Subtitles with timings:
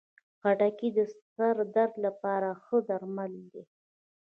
[0.39, 0.99] خټکی د
[1.33, 3.63] سر درد لپاره ښه درمل دی.